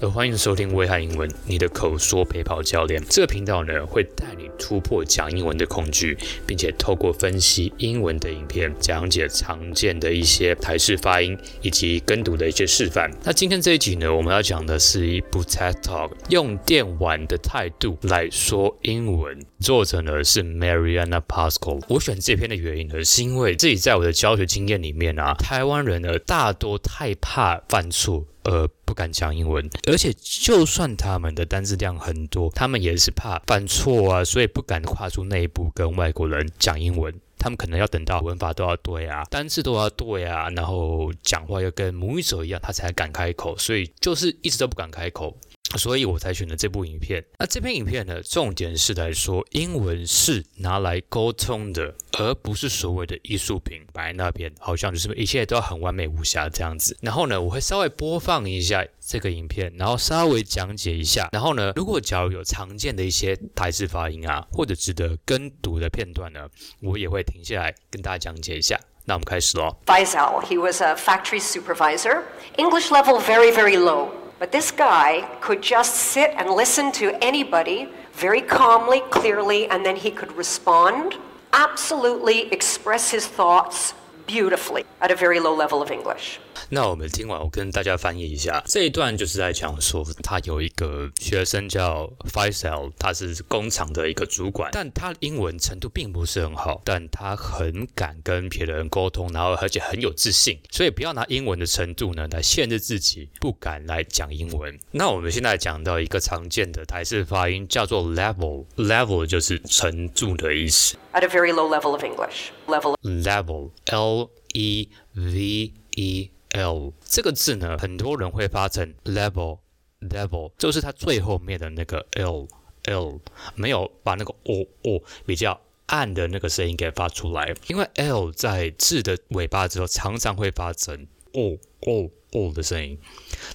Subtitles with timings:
[0.00, 3.02] 呃，欢迎收听威翰英文，你的口说陪跑教练。
[3.08, 13.10] 这个频道呢，会带你突破讲英文的恐惧，并且透过分析英文的影片，讲解常见的一些台式发音以及跟读的一些示范。
[13.24, 19.36] 那今天这一集呢，我们要讲的是一部 TED Talk，用电玩的态度来说英文。
[19.60, 21.82] 作者呢是 Mariana Pasco。
[21.88, 28.24] 我选这篇的原因呢，是因为自己在我的教学经验里面啊，台湾人呢大多太怕犯错。
[28.44, 37.12] 呃，不敢讲英文，而且就算他们的单字量很多，他们也是怕犯错啊，所以不敢跨出那一步跟外国人讲英文。
[37.36, 45.36] 他们可能要等到文法都要对啊，单字都要对啊，然后讲话又跟母语者一样，他才敢开口，所以就是一直都不敢开口。
[45.76, 47.22] 所以我才选了这部影片。
[47.38, 56.96] 那这篇影片呢，重点是来说英文是拿来沟通的，而不是所谓的艺术品摆在那边，好像就是一切都要很完美无瑕这样子。
[57.02, 61.28] 然后呢，我会稍微播放一下这个影片，然后稍微讲解一下。
[61.32, 66.48] 然后呢，如果假如有常见的一些台词发音啊，或者值得跟读的片段呢，
[66.80, 68.80] 我也会停下来跟大家讲解一下。
[69.04, 69.76] 那我们开始喽。
[69.86, 72.22] Faisal, he was a factory supervisor,
[72.56, 74.08] English level very, very low.
[74.38, 79.96] But this guy could just sit and listen to anybody very calmly, clearly, and then
[79.96, 81.14] he could respond,
[81.52, 83.94] absolutely express his thoughts
[84.28, 86.36] beautifully at a very low level of English.
[86.68, 104.78] 那我们听完，我跟大家翻译一下这一段，就是在讲说，他有一个学生叫 Faisal，他是工厂的一个主管，但他英文程度并不是很好，但他很敢跟别人沟通，然后而且很有自信，所以不要拿英文的程度呢来限制自己，不敢来讲英文。
[104.90, 110.98] 那我们现在讲到一个常见的台式发音，叫做 level，level 就是程度的意思。
[111.12, 114.17] At a very low level of English, level，level，L
[114.54, 116.30] E V E。
[116.52, 123.20] L 这个字呢，很多人会发成 level，level，就是它最后面的那个 L，L
[123.54, 132.98] 没有把那个 O O 比较暗的那个声音给发出来，因为 L 在字的尾巴之后常常会发成 O O O 的声音，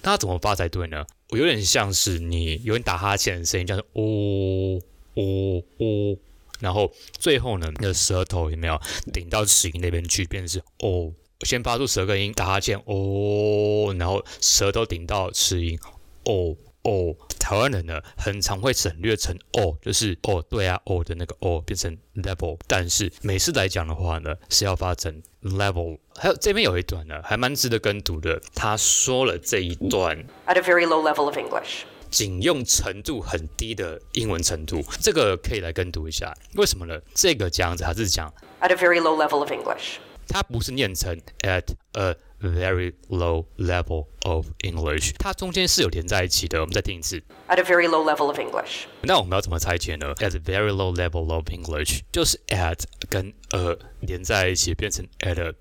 [0.04, 1.04] 那怎么发才对呢？
[1.30, 4.80] 我有点像是你有点打哈欠的声音，叫做 O
[5.16, 6.18] O O，
[6.64, 8.80] 然后最后呢，那舌头有没有
[9.12, 11.14] 顶到齿龈那边去，变成是 O。
[11.42, 15.78] 先发出舌根音，打哈欠，哦，然后舌头顶到齿龈，
[16.24, 17.14] 哦哦。
[17.38, 26.00] 台湾人呢，很常会省略成哦，就是哦，对啊，哦的那个哦变成 level，但是美式来讲的话呢，是要发成 level。
[26.16, 28.42] 还有这边有一段呢，还蛮值得跟读的。
[28.56, 36.32] 他说了这一段，at a very low level of English，仅用程度很低的英文程度，这个可以来跟读一下。
[36.54, 37.02] 为什么呢？
[37.16, 38.32] 这个这样子，他是讲
[38.62, 39.96] at a very low level of English。
[40.28, 41.64] 它不是念成 at
[41.94, 46.62] a very low level of English，它中间是有连在一起的。
[46.62, 48.86] 我们再听一次，at a very low level of English。
[49.02, 55.54] 那我们要怎么拆解呢？at a very low level of English 就是 at 跟 a 连在一起变成 at a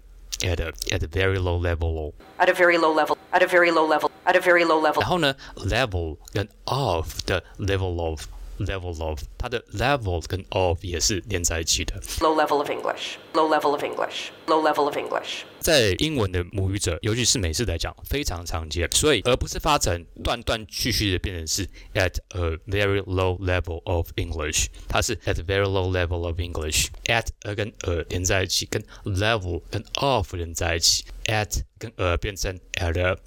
[0.44, 3.72] at a at a very low level at a very low level at a very
[3.72, 5.02] low level at a very low level。
[5.02, 8.26] 然后呢，level 跟 of 的 level of。
[8.62, 12.00] level of 它的 level 跟 of 也是连在一起的。
[12.20, 15.44] Low level of English, low level of English, low level of English。
[15.60, 18.90] 在英文的母语者，尤其是美式来讲，非常常见。
[18.92, 27.54] 所以，而不是发成断断续续的变成是 at a very low level of English，它是 at a very low level of English。at a
[27.54, 33.18] 跟 a 连在一起，跟 level 跟 of 连在一起，at 跟 a 变成 at a。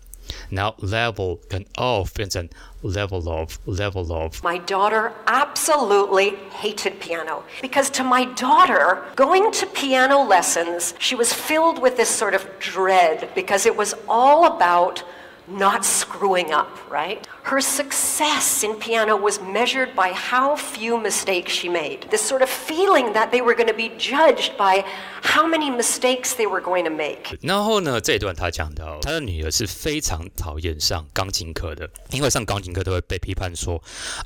[0.51, 2.49] now level can off 变成
[2.81, 4.43] level off, level off.
[4.43, 11.33] My daughter absolutely hated piano because to my daughter, going to piano lessons, she was
[11.33, 15.03] filled with this sort of dread because it was all about
[15.47, 17.27] not screwing up, right?
[17.45, 22.00] Her success in piano was measured by how few mistakes she made.
[22.09, 24.83] This sort of feeling that they were going to be judged by
[25.22, 27.38] how many mistakes they were going to make.
[27.41, 33.79] 然后呢，这一段他讲到，他的女儿是非常讨厌上钢琴课的，因为上钢琴课都会被批判说，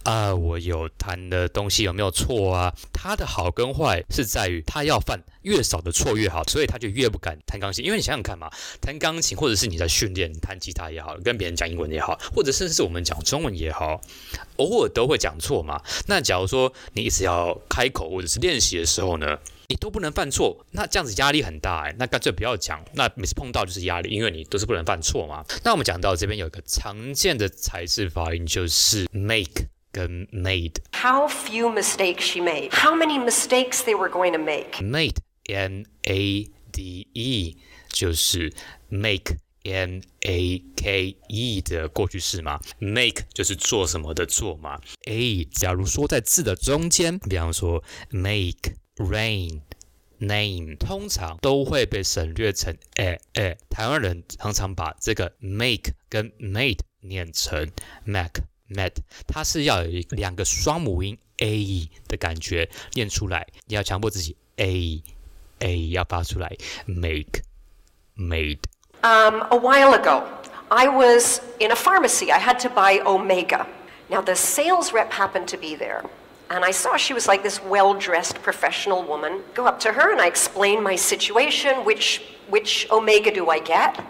[0.03, 2.73] 啊，我有弹的东西有没有错啊？
[2.93, 7.83] 他的好跟坏是在于他要犯越少的错越好，所以他就越不敢弹钢琴。
[7.83, 8.49] 因为你想想看嘛，
[8.79, 13.03] 弹钢琴或者是你在训练弹吉他也好，跟别人讲英文也好，或者甚至是我们。
[13.09, 13.99] 讲中文也好，
[14.57, 15.81] 偶尔都会讲错嘛。
[16.07, 21.95] 那假如说你一直要开口或者是练习的时候呢，你都不能犯错，那这样子压力很大哎。
[21.97, 25.43] 那干脆不要讲，那每次碰到就是压力，因为你都是不能犯错嘛。
[25.63, 30.75] 那我们讲到这边有一个常见的材质发音，就是 make 跟 made。
[30.91, 32.69] How few mistakes she made?
[32.71, 34.81] How many mistakes they were going to make?
[34.83, 35.17] Made,
[35.47, 37.57] M A D E，
[37.89, 38.53] 就是
[38.89, 39.37] make。
[39.71, 44.79] M A K E 的过去式吗，make 就是做什么的做嘛。
[45.05, 49.61] A 假如说在字的中间，比方说 make rain
[50.17, 53.57] name，通常都会被省略成 a a。
[53.69, 57.71] 台湾人常常把这个 make 跟 made 念成
[58.03, 58.95] make made，
[59.27, 65.01] 它是要有两个双母音 a 的感觉念出来，你要强迫自己 a
[65.59, 67.41] a 要发出来 make
[68.17, 68.59] made。
[69.03, 70.27] Um, a while ago,
[70.69, 72.31] I was in a pharmacy.
[72.31, 73.65] I had to buy Omega.
[74.09, 76.03] Now, the sales rep happened to be there.
[76.49, 79.41] And I saw she was like this well dressed professional woman.
[79.53, 81.85] Go up to her and I explain my situation.
[81.85, 84.03] Which, which Omega do I get?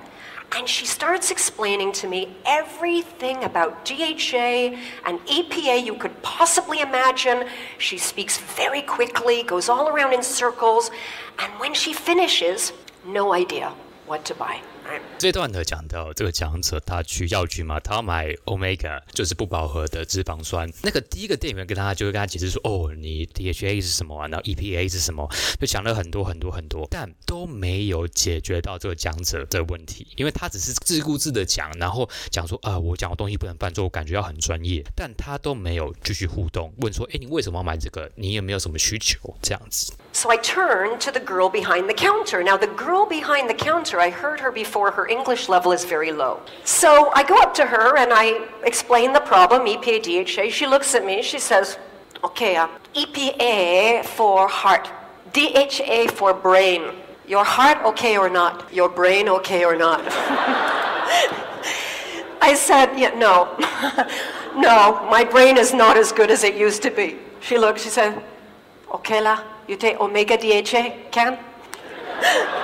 [0.53, 4.75] And she starts explaining to me everything about DHA
[5.06, 7.45] and EPA you could possibly imagine.
[7.77, 10.89] She speaks very quickly, goes all around in circles.
[11.38, 12.74] And when she finishes,
[13.06, 13.71] no idea
[14.07, 14.59] what to buy.
[15.18, 20.71] 这段呢讲到这个讲者他去药局嘛，他要买 Omega，就是不饱和的脂肪酸。
[20.81, 24.27] 那个第一个店员跟他就会跟他解释说，哦，你 DHA 是什么啊？
[24.27, 25.30] 然后 EPA 是什么？
[25.59, 38.09] 就讲了很多很多很多，但都没有解决到这个讲者的问题，因为他只是自顾自的讲，然后讲说啊，我讲的东西不能犯错，我感觉要很专业，但他都没有继续互动，问说，哎，你为什么要买这个？
[38.15, 39.35] 你有没有什么需求？
[39.42, 39.94] 这样子。
[40.13, 42.42] So I turned to the girl behind the counter.
[42.44, 44.79] Now the girl behind the counter, I heard her before.
[44.88, 46.40] Her English level is very low.
[46.64, 50.50] So I go up to her and I explain the problem, EPA, DHA.
[50.50, 51.22] She looks at me.
[51.22, 51.78] She says,
[52.24, 54.90] "Okay, uh, EPA for heart,
[55.34, 56.81] DHA for brain.
[57.28, 58.56] Your heart okay or not?
[58.74, 60.02] Your brain okay or not?"
[62.42, 63.34] I said, "Yeah, no,
[64.68, 64.76] no.
[65.16, 67.81] My brain is not as good as it used to be." She looked.
[67.81, 68.24] She said,
[68.94, 69.40] "Okay lah."
[69.70, 71.38] You take omega DHA, can?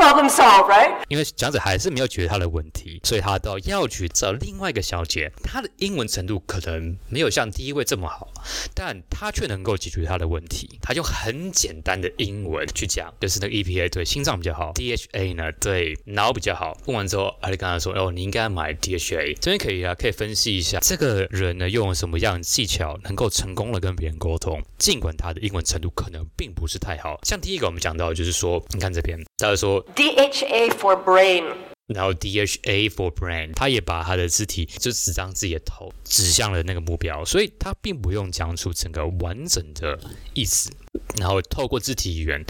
[0.00, 0.96] Problem solved, right?
[1.08, 5.30] 因为讲者还是没有解决他的问题，所以他到药局找另外一个小姐。
[5.44, 8.32] 她的英文程度可能没有像第一位这么好，
[8.74, 10.78] 但她却能够解决他的问题。
[10.80, 16.74] 她用很简单的英文去讲，就是那个 EPA 对心脏比较好，DHA 呢对脑比较好。
[16.86, 27.20] 问完之后，他就跟他说：“哦，你应该买 DHA。”这边可以啊，可以分析一下这个人呢用什么样的技巧，能够成功的跟别人沟通，尽管他的英文程度可能并不是太好。
[27.24, 29.84] 像第一个我们讲到，就是说，你看这边，他就说。
[29.94, 31.44] DHA for brain，
[31.86, 39.98] 然后 DHA for brain，他也把他的肢体就指向自己的头指向了那个目标，所以他并不用讲出整个完整的
[40.34, 40.70] 意思。
[41.18, 42.44] 然后透过肢体语言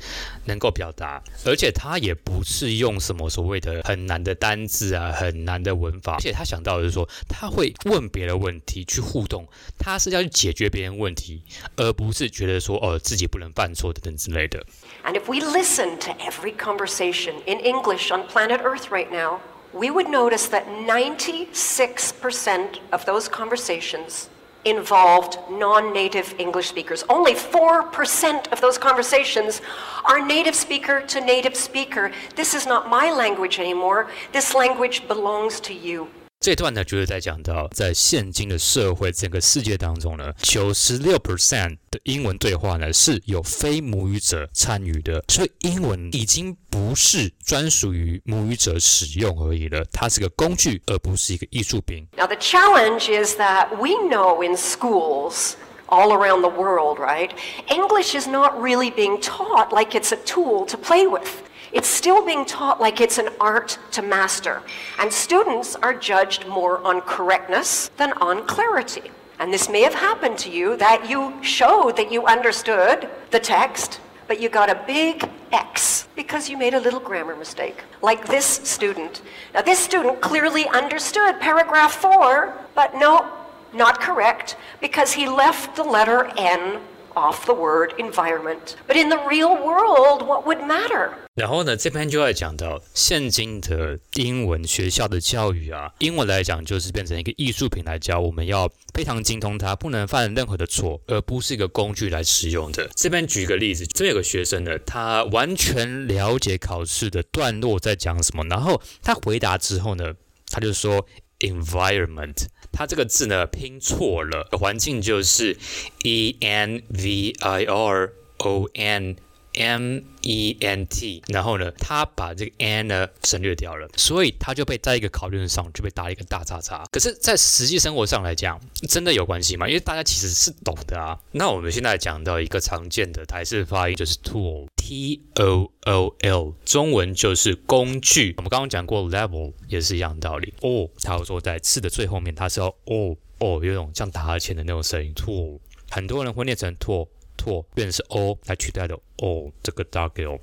[0.47, 9.47] 能够表达，而且他也不是用什么所谓的很难的单字啊，很难的文法，而且他想到的是说，他会问别的问题去互动，
[9.79, 11.43] 他是要去解决别人问题，
[11.77, 14.65] 而不是觉得说哦自己不能犯错等等之类的。
[15.05, 19.41] And if we listen to every conversation in English on planet Earth right now,
[19.73, 24.29] we would notice that 96% of those conversations
[24.65, 27.05] involved non-native English speakers.
[27.09, 29.61] Only 4% of those conversations
[30.05, 32.13] are native speaker to native speaker.
[32.37, 34.11] This is not my language anymore.
[34.33, 36.09] This language belongs to you.
[36.41, 52.09] 这段呢，就是在讲到，在现今的社会整个世界当中呢，九十六 percent 的英文对话呢是有非母语者参与的，所以英文已经不是专属于母语者使用而已了，它是个工具，而不是一个艺术品。
[52.17, 55.53] Now the challenge is that we know in schools
[55.89, 57.33] all around the world, right?
[57.69, 61.29] English is not really being taught like it's a tool to play with.
[61.73, 64.63] It's still being taught like it's an art to master,
[64.99, 69.13] and students are judged more on correctness than on clarity.
[69.39, 74.01] And this may have happened to you that you showed that you understood the text,
[74.27, 77.83] but you got a big X because you made a little grammar mistake.
[78.03, 79.23] Like this student.
[79.55, 83.31] Now, this student clearly understood paragraph four, but no,
[83.73, 86.81] not correct, because he left the letter N
[87.15, 88.77] off the word environment.
[88.87, 91.11] But in the real world, what would matter?
[91.35, 102.91] 然后呢，这边就要讲到现今的英文学校的教育啊，英文来讲就是变成一个艺术品来教，我们要非常精通它，不能犯任何的错，而不是一个工具来使用的。
[102.95, 110.13] 这边举个例子，这有个学生呢，他完全了解考试的段落在讲什么，然后他回答之后呢，
[110.51, 111.07] 他就说
[111.39, 112.49] environment。
[112.73, 115.57] 它这个字呢拼错了，环境就是
[116.03, 119.17] e n v i r o n
[119.55, 126.85] M E N T，然后呢，他把这个 N 呢省略掉了，所以他就被在一个考卷上就被打了一个大叉叉。
[126.93, 129.67] 可是，在实际生活上来讲，真的有关系吗？
[129.67, 131.19] 因为大家其实是懂的啊。
[131.33, 138.35] 那我们现在讲到一个常见的台式发音，就是 tool，T O O L，中文就是工具。
[138.37, 140.55] 我们刚刚讲过 level 也是一样道理。
[140.61, 145.13] 哦，他会说在字的最后面，它是要哦哦，有种像打哈欠的那种声音。
[145.15, 145.59] tool，
[145.91, 147.09] 很多人会念成 tool。
[147.41, 150.39] 错，变成是 o 来取代的 o 这个 w。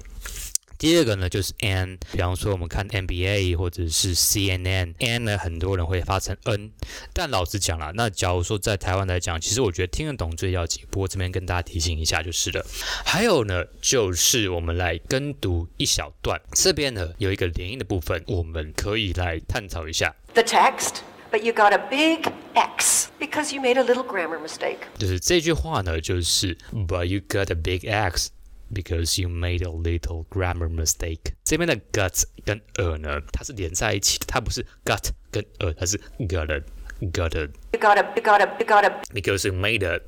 [0.80, 6.70] 第二个呢就是 n，比方说我们看 NBA 或者是 CNN，n 呢很多人会发成 n，
[7.14, 10.84] 但老实讲啦，那假如说在台湾来讲，其实我觉得听得懂最要紧。
[10.92, 12.64] 不过这边跟大家提醒一下就是了。
[13.04, 20.16] 还有呢，就是我们来跟读一小段，这边呢有一个连音的部分，我们可以来探讨一下。
[20.36, 20.98] The text.
[21.32, 24.79] But you got a big X because you made a little grammar mistake.
[24.99, 28.31] 就是这句话呢，就是 But you got a big X
[28.73, 31.35] because you made a little grammar mistake.
[31.45, 36.63] 这边的 got 跟 a 呢，它是连在一起的，它不是 got 跟 a，它是 got a
[37.11, 37.51] got a.
[37.73, 40.01] You got a you got a you got a because you made a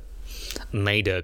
[0.71, 1.23] made a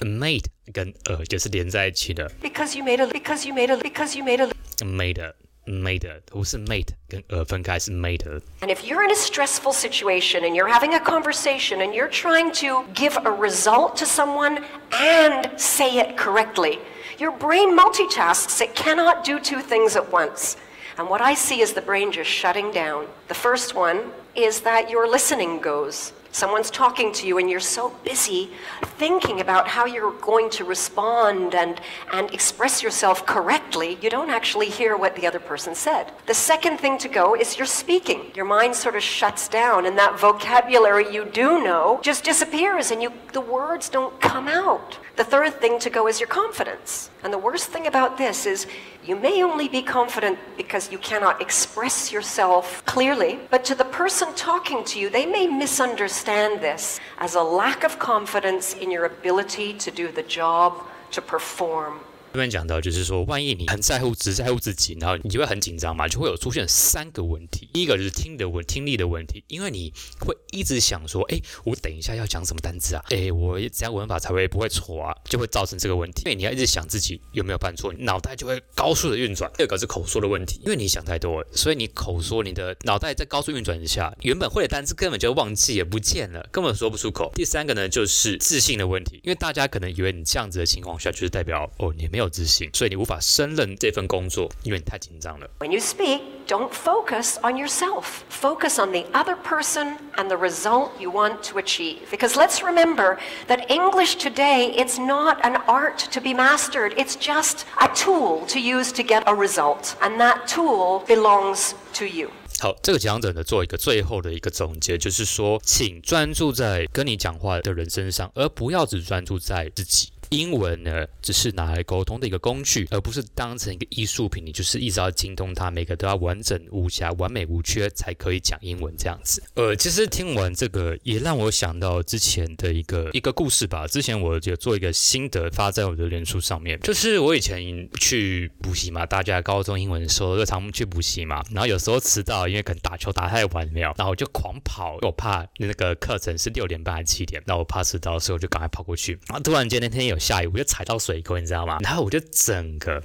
[0.00, 2.30] made 跟 a 就是连在一起的。
[2.42, 4.50] Because you made a because you made a because you made a
[4.84, 5.34] made a
[5.66, 10.68] made 不是 made 跟 a 分开是 made。And if you're in a stressful situation and you're
[10.68, 16.16] having a conversation and you're trying to give a result to someone and say it
[16.16, 16.78] correctly,
[17.18, 18.60] your brain multitasks.
[18.60, 20.56] It cannot do two things at once.
[20.98, 23.06] And what I see is the brain just shutting down.
[23.28, 26.12] The first one is that your listening goes.
[26.31, 28.51] Someone's talking to you and you're so busy
[28.97, 31.81] thinking about how you're going to respond and,
[32.13, 36.11] and express yourself correctly, you don't actually hear what the other person said.
[36.27, 38.31] The second thing to go is you're speaking.
[38.33, 43.01] Your mind sort of shuts down and that vocabulary you do know just disappears and
[43.01, 44.97] you, the words don't come out.
[45.21, 47.11] The third thing to go is your confidence.
[47.23, 48.65] And the worst thing about this is
[49.05, 54.33] you may only be confident because you cannot express yourself clearly, but to the person
[54.33, 59.73] talking to you, they may misunderstand this as a lack of confidence in your ability
[59.73, 61.99] to do the job, to perform.
[62.33, 67.67] 这边讲到，就是说，万一你很在乎，只在乎自己，然后你就会很紧张嘛，就会有出现三个问题。
[67.73, 73.03] 第一个就是听的问，听力的问题，因为你会一直想说，哎，我等一下要讲什么单词啊？
[73.09, 75.13] 哎，我这样文法才会不会错啊？
[75.25, 76.23] 就会造成这个问题。
[76.23, 79.51] 因为你要一直想自己有没有犯错，脑袋就会高速的运转。
[79.57, 87.29] 第二个是口说的问题，因为你想太多了，所以你口说，你的脑袋在高速运转之下，原本会的单词根本就忘记也不见了，根本说不出口。
[87.35, 92.20] 第三个呢，就是自信的问题，因为大家可能以为你这样子的情况下，就是代表哦，你没有。
[92.20, 95.48] 没有自信，所以你无法胜任这份工作，因为你太紧张了。
[95.60, 98.04] When you speak, don't focus on yourself.
[98.30, 102.00] Focus on the other person and the result you want to achieve.
[102.10, 106.92] Because let's remember that English today, it's not an art to be mastered.
[106.96, 109.94] It's just a tool to use to get a result.
[110.00, 112.30] And that tool belongs to you.
[112.58, 120.08] 好，这个讲者呢，做一个最后的一个总结，就是说，请专注在跟你讲话的人身上，而不要只专注在自己。
[120.31, 124.45] 英文呢，只是拿来沟通的一个工具，而不是当成一个艺术品。
[124.45, 129.43] 你就是一直要精通它，每个都要完整无瑕、完美无缺，才可以讲英文这样子。
[129.55, 133.85] 呃，其实听完这个，也让我想到之前的一个一个故事吧。
[133.85, 150.20] 之前我就做一个心得发在我的脸书上面，就是我以前去补习嘛，大家高中英文的时候就常去补习嘛，然后有时候迟到，因为可能打球打太晚没有，然后我就狂跑，我怕那个课程是六点半还是七点，那我怕迟到的时候就赶快跑过去，然后突然间那天有。
[150.21, 151.79] 下雨我就踩到水沟，你知道吗？
[151.81, 153.01] 然后我就整个。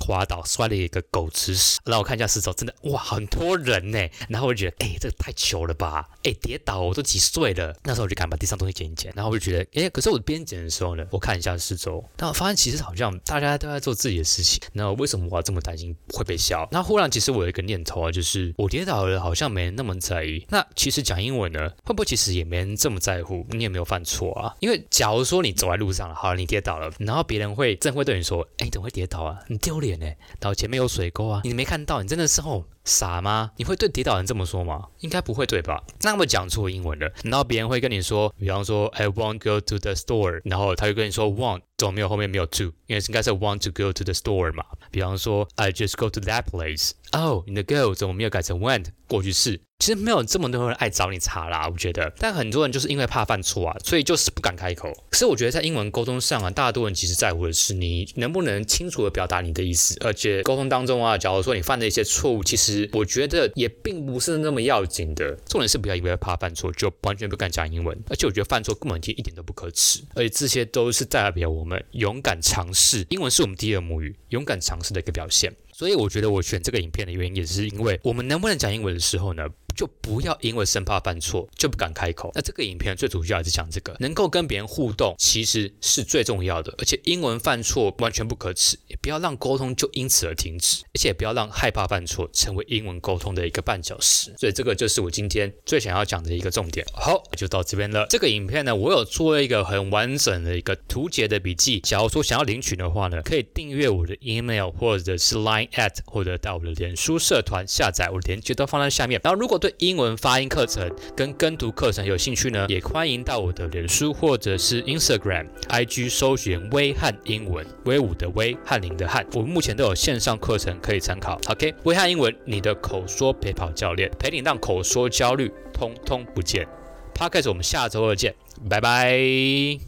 [0.00, 1.78] 滑倒，摔了一个狗吃屎。
[1.84, 3.98] 然后我看一下四周，真的哇，很多人呢。
[4.28, 6.08] 然后我就觉得，哎，这个太糗了吧？
[6.24, 7.74] 哎，跌倒，我都几岁了？
[7.84, 9.12] 那时候我就赶紧把地上东西捡一捡。
[9.14, 14.60] 然后我就觉得，哎，可是我边捡的时候呢，我看一下四周，但我发现其实好像大家都在做自己的事情。
[14.72, 16.68] 那为什么我要这么担心会被笑？
[16.70, 20.44] 那忽然其实我有一个念头啊，就是我跌倒了，好像没人那么在意。
[20.48, 23.46] 那其实讲英文呢，会不会其实也没人这么在乎？
[23.50, 24.54] 你有没有犯错啊？
[24.60, 29.38] 因为假如说你走在路上了，好，你跌倒了，然后别人会真会对你说，哎，你怎么会跌倒啊？
[29.48, 30.06] 你丢脸呢？
[30.40, 32.02] 然后前面有水沟啊，你没看到？
[32.02, 33.52] 你真的是哦傻吗？
[33.56, 34.86] 你会对跌倒人这么说吗？
[35.00, 35.82] 应该不会对吧？
[36.00, 42.72] 那么讲错英文了，然后别人会跟你说，比方说 I won't go to the store，然后他就跟你说 won't，怎么没有后面没有 to？
[42.86, 44.64] 因为应该是 want to go to the store 嘛。
[44.90, 48.86] 比方说 I just go to that place，哦，你的 go 怎么没有改成 went？
[49.06, 49.60] 过去式。
[49.78, 52.12] 其实没有这么多人爱找你茬啦，我觉得。
[52.18, 54.92] 但很多人就是因为怕犯错啊，所以就是不敢开口。
[55.08, 65.34] 可是我觉得在英文沟通上啊，大多人其实在乎的是你能不能清楚地表达你的意思，而且沟通当中啊，假如说你犯的一些错误，其实我觉得也并不是那么要紧的。
[65.46, 73.06] 重点是不要以为怕犯错就完全不敢讲英文，而且我觉得犯错根本就一点都不可耻，而且这些都是代表我们勇敢尝试。
[73.10, 75.52] 英文是我们第二母语，勇敢尝试的一个表现。
[75.78, 82.32] 所以我觉得我选这个影片的原因，也是因为我们能不能讲英文的时候呢，就不要因为生怕犯错就不敢开口。
[82.34, 86.74] 那这个影片最主要还是讲这个，能够跟别人互动其实是最重要的。
[86.78, 94.34] 而且英文犯错完全不可耻，也不要让沟通就因此而停止，而且也不要让害怕犯错成为英文沟通的一个绊脚石。
[94.36, 96.84] 所以这个就是我今天最想要讲的一个重点。
[96.92, 98.04] 好，就到这边了。
[98.10, 101.78] 这个影片呢，我有做一个很完整的一个图解的笔记。
[101.78, 109.20] 假如说想要领取的话呢，可以订阅我的 email 或者是 line at，或者到我的脸书社团下载，我的链接都放在下面。
[109.22, 119.26] 然后如果对英文发音课程跟跟读课程有兴趣呢，也欢迎到我的脸书或者是 Instagram、IG 搜寻威汉英文，威武的威，翰林的翰。
[119.32, 121.40] 我们目前都有线上课程可以参考。
[121.48, 126.66] OK，威汉英文，你的口说陪跑教练，陪你让口说焦虑通通不见。
[127.14, 128.34] Podcast，我们下周二见，
[128.68, 129.78] 拜拜。